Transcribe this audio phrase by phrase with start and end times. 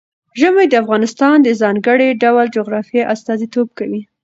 [0.39, 4.01] ژمی د افغانستان د ځانګړي ډول جغرافیه استازیتوب کوي.